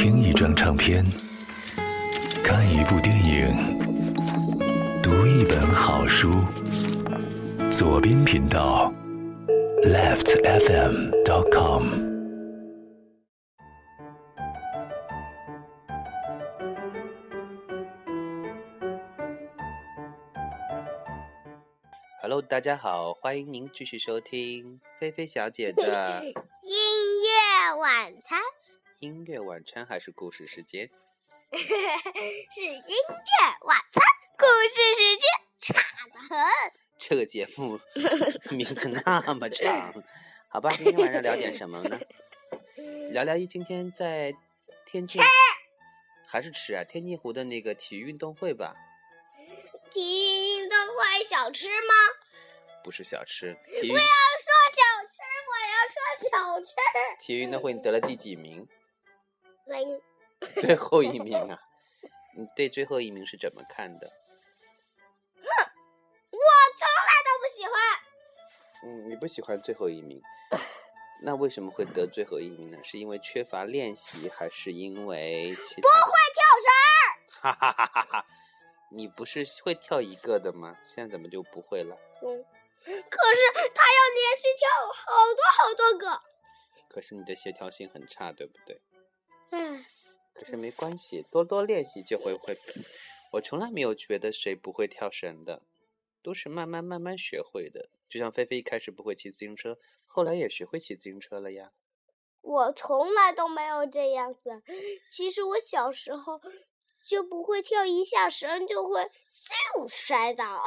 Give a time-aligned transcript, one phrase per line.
[0.00, 1.04] 听一张唱片，
[2.44, 3.48] 看一部电影，
[5.02, 6.30] 读一本好书。
[7.72, 8.92] 左边频道
[9.82, 11.82] ，leftfm.com。
[22.22, 26.22] Hello，大家好，欢迎您继续收听菲菲小姐的
[26.62, 27.26] 音乐
[27.80, 28.38] 晚餐
[29.00, 30.90] 音乐晚餐还是故事时间？
[31.54, 34.02] 是音乐晚餐，
[34.36, 35.22] 故事时间
[35.60, 36.36] 差得很。
[36.98, 37.78] 这个节目
[38.50, 39.94] 名字那么长，
[40.48, 42.00] 好吧，今天晚上聊点什么呢？
[43.12, 44.34] 聊聊今天在
[44.84, 45.22] 天津
[46.26, 46.82] 还是吃啊？
[46.82, 48.74] 天津湖的那个体育运动会吧？
[49.92, 50.00] 体
[50.58, 51.94] 育运动会小吃吗？
[52.82, 55.14] 不是小吃，体育不要说小吃，
[55.46, 56.74] 我要说小吃。
[57.20, 58.66] 体育运动会你得了第几名？
[59.68, 60.00] 零。
[60.60, 61.58] 最后一名啊！
[62.36, 64.06] 你对最后一名是怎么看的？
[65.36, 65.42] 哼，
[66.30, 66.38] 我
[66.76, 67.72] 从来都不喜欢。
[68.84, 70.22] 嗯，你不喜欢最后一名，
[71.22, 72.78] 那为什么会得最后一名呢？
[72.84, 77.40] 是因为缺乏练习，还是因为其不会跳绳？
[77.40, 78.26] 哈哈哈哈哈！
[78.92, 80.78] 你不是会跳一个的吗？
[80.86, 81.96] 现在怎么就不会了？
[82.22, 82.44] 嗯，
[82.84, 83.42] 可是
[83.74, 86.20] 他要连续跳好多好多个。
[86.88, 88.80] 可是你的协调性很差，对不对？
[89.50, 89.84] 嗯。
[90.34, 92.56] 可是没关系，多多练习就会会。
[93.32, 95.62] 我从来没有觉得谁不会跳绳的，
[96.22, 97.88] 都是慢慢慢慢学会的。
[98.08, 101.72] 就像菲菲一开始不会骑自行车，后来也学会骑自行车了呀。
[102.40, 104.62] 我从来都没有这样子。
[105.10, 106.40] 其实我小时候
[107.04, 110.62] 就不会跳，一下绳就会咻摔倒。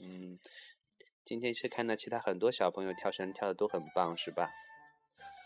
[0.00, 0.38] 嗯，
[1.24, 4.48] 今天是看到其他很多小朋友跳绳跳的都很棒，是吧？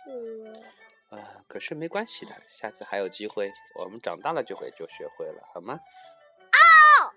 [0.04, 0.79] 是。
[1.10, 5.78] 啊，可是没关系的，下次还有机会，我们长大了就会就学会了，好吗？
[6.54, 7.12] 哦，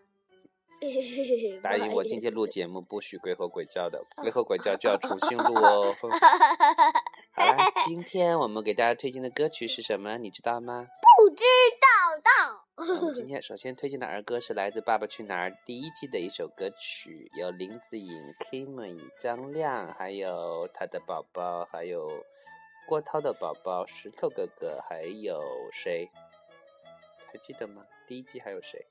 [1.62, 5.96] 答应我，今天录节目不许鬼吼鬼叫的，鬼吼鬼叫就要重新录哦。
[6.02, 10.18] 好了，今天我们给大家推荐的歌曲是什么？
[10.18, 10.88] 你知道吗？
[11.18, 11.46] 不知
[11.80, 12.66] 道道。
[12.76, 22.10] 我们今天首先推荐的儿歌是来自《爸爸去哪儿》第一季的一首歌曲，有林子颖、Kimi、张亮，还有他的宝宝，还有。
[22.86, 26.12] 郭涛的宝宝、石头哥哥，还有谁？
[27.28, 27.86] 还记得吗？
[28.06, 28.86] 第一季还有谁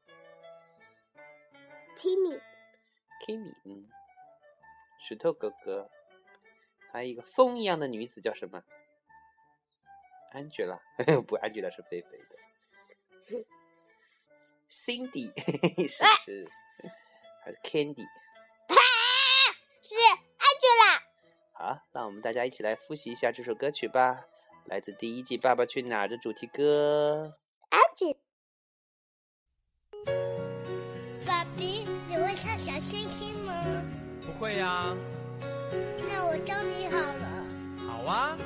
[1.96, 3.88] ？Kimi，Kimi，嗯，
[4.98, 5.90] 石头哥哥，
[6.90, 8.64] 还有一个风一样的女子叫什么
[10.32, 10.80] ？Angela，
[11.22, 12.38] 不，Angela 是肥肥的。
[14.68, 15.30] Cindy
[15.86, 16.48] 是不是？
[17.44, 18.06] 还是 Candy？
[19.82, 21.01] 是 Angela。
[21.62, 24.24] 好，让我们大家一起来复习一下这首歌曲吧，
[24.64, 27.38] 来自第一季《爸爸去哪儿》的主题歌。
[27.70, 28.16] 安吉，
[31.24, 33.54] 爸比，你会唱小星星吗？
[34.26, 34.92] 不会呀。
[36.10, 37.46] 那我教你好了。
[37.86, 38.36] 好啊。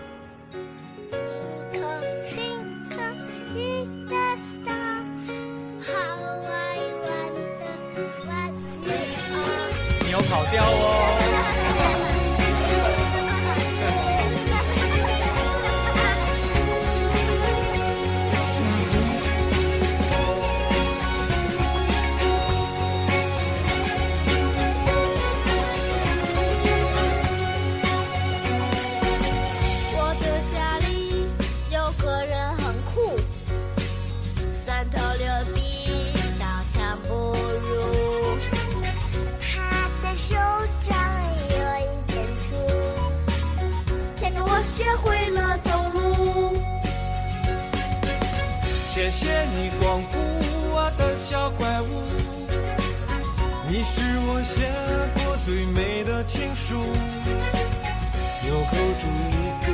[44.77, 46.55] 学会了走路。
[48.93, 50.19] 谢谢你光顾
[50.71, 52.03] 我的小怪物，
[53.67, 54.71] 你是我写
[55.15, 56.75] 过最美的情书，
[58.45, 59.69] 纽扣住一个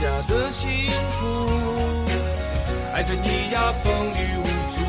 [0.00, 1.24] 家的幸福，
[2.92, 4.83] 爱着你呀，风雨无阻。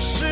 [0.00, 0.25] 是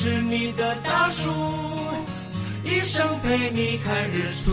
[0.00, 1.28] 是你的大树，
[2.62, 4.52] 一生陪你看日出。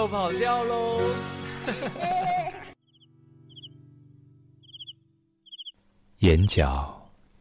[0.00, 0.98] 又跑掉喽！
[6.20, 6.98] 眼角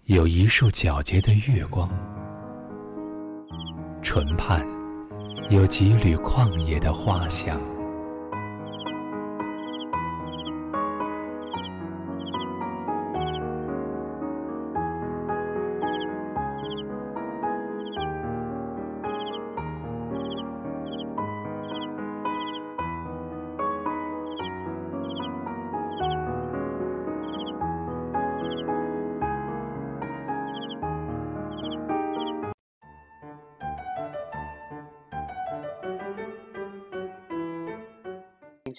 [0.07, 1.89] 有一束皎洁的月光，
[4.03, 4.67] 唇畔
[5.49, 7.78] 有几缕旷野的花香。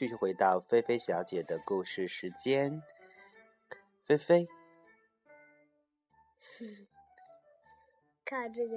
[0.00, 2.82] 继续回到菲菲小姐的故事时间。
[4.06, 4.48] 菲菲，
[8.24, 8.76] 看这个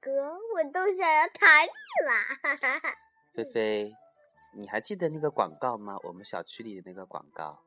[0.00, 1.70] 歌，我都想要弹你
[2.04, 2.98] 啦！
[3.32, 3.94] 菲菲，
[4.52, 5.96] 你还记得那个广告吗？
[6.02, 7.62] 我们小区里的那个广告，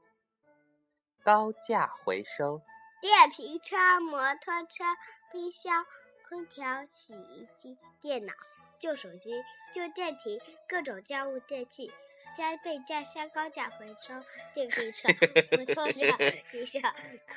[1.24, 2.62] 高价回收。
[3.00, 4.84] 电瓶车、摩托车、
[5.32, 5.86] 冰箱、
[6.28, 8.34] 空调、洗衣机、电脑、
[8.78, 9.32] 旧手机、
[9.74, 11.90] 旧电瓶，各种家务电器，
[12.36, 14.24] 加倍价箱高价回收。
[14.54, 15.08] 电瓶车、
[15.58, 16.18] 摩托车、
[16.52, 16.82] 冰箱、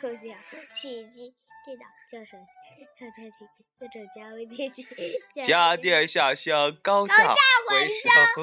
[0.00, 0.36] 空调、
[0.74, 3.46] 洗衣机、电脑、旧手机、旧电梯，
[3.78, 4.86] 各种家用电器，
[5.46, 7.34] 家电下乡高价价
[7.68, 7.90] 回回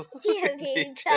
[0.04, 1.10] 收，电瓶车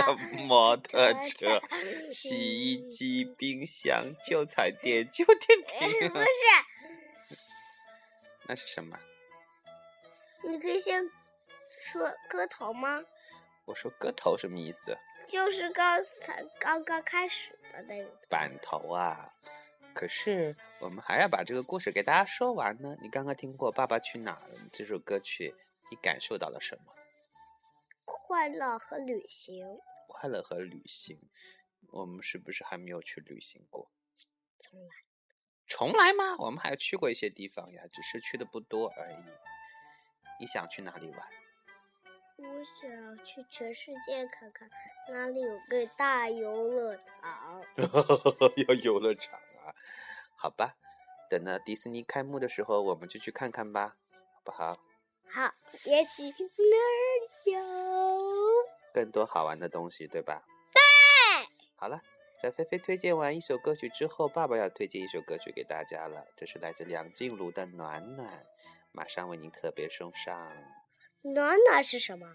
[0.46, 1.62] 摩托车车、
[2.10, 6.22] 洗衣机、冰箱、旧彩电、旧 电瓶不瓶。
[6.22, 7.36] 是，
[8.46, 8.98] 那是什么？
[10.50, 11.04] 你可以先
[11.92, 13.02] 说歌头吗？
[13.66, 14.96] 我说割头什么意思？
[15.26, 18.10] 就是刚才刚刚开始的那个。
[18.28, 19.34] 板头啊。
[19.92, 22.96] 可是我们还要把这个故事给大家说完呢。
[23.02, 25.54] 你刚刚听过《爸爸去哪儿了》这首歌曲，
[25.90, 26.94] 你感受到了什么？
[28.04, 31.20] 快乐和旅行，快乐和旅行。
[31.90, 33.90] 我们是不是还没有去旅行过？
[34.58, 34.88] 从来
[35.66, 36.36] 重来吗？
[36.38, 39.16] 我们还去过一些地方呀，只是去的不多而已。
[40.38, 41.18] 你想去哪里玩？
[42.42, 44.68] 我想去全世界看看，
[45.10, 47.62] 哪里有个大游乐场。
[48.68, 49.74] 要游乐场啊？
[50.36, 50.74] 好吧，
[51.28, 53.96] 等到迪士尼开幕的时候，我们就去看看吧，
[54.34, 54.72] 好不好？
[55.28, 55.52] 好，
[55.84, 56.22] 也许
[56.56, 56.88] 那儿
[57.44, 57.60] 有。
[58.94, 60.42] 更多好玩的东西，对吧？
[60.72, 60.80] 对。
[61.76, 62.00] 好了，
[62.40, 66.26] 在菲菲推荐完一首歌曲之后，爸爸要推荐一首歌曲给大家了。
[66.36, 68.28] 这是来自梁静茹的《暖暖》，
[68.92, 70.50] 马上为您特别送上。
[71.22, 72.26] 暖暖是什么？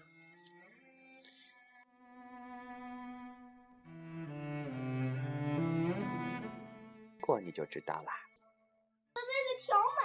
[7.20, 8.08] 过你就知道了。
[9.14, 10.02] 那个条美。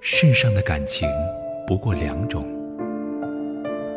[0.00, 1.08] 世上的感情
[1.66, 2.46] 不过两种，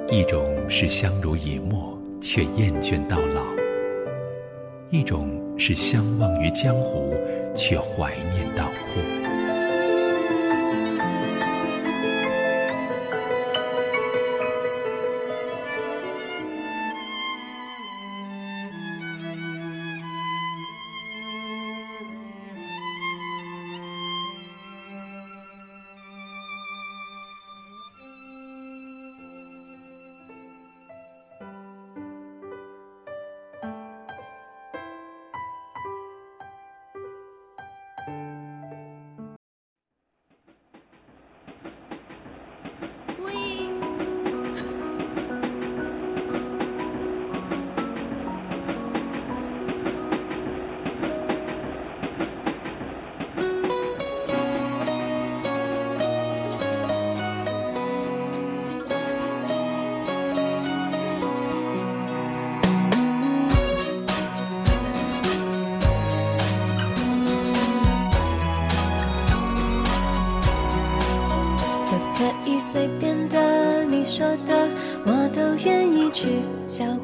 [0.10, 3.46] 一种是相濡以沫却厌倦到老，
[4.92, 7.14] 一种是相忘于江湖
[7.56, 9.19] 却怀念到哭。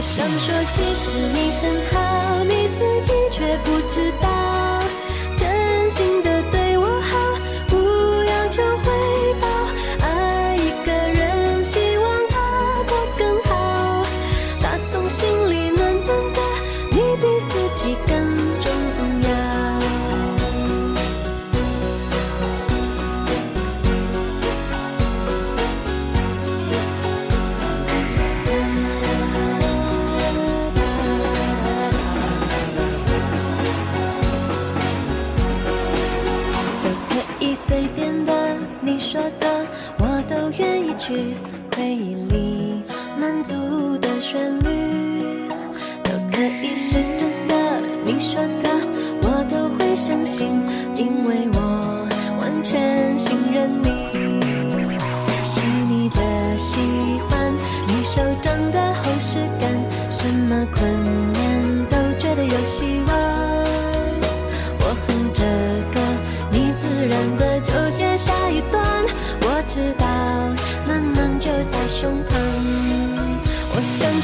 [0.00, 4.29] 我想说，其实你很好，你自己却不知道，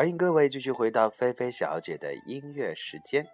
[0.00, 3.26] 欢迎各位继续回到菲菲小姐的音乐时间。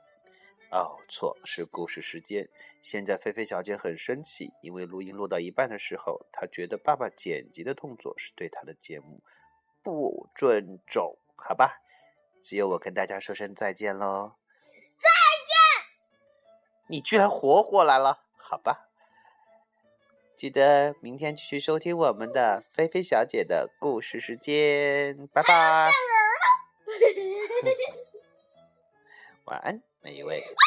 [0.72, 2.48] 哦，错，是故事时间。
[2.80, 9.22] 现在菲菲小姐很生气，因为录音录到一半的时候，她觉得爸爸剪辑的动作是对她的节目
[9.84, 11.16] 不尊重。
[11.36, 11.80] 好吧，
[12.42, 14.32] 只有我跟大家说声再见喽。
[14.98, 15.08] 再
[15.46, 15.86] 见！
[16.88, 18.88] 你居然活过来了，好吧。
[20.34, 25.92] 记得明天继续收听我们的菲菲小姐的故事时间，拜拜。
[29.44, 30.42] 晚安，每一位。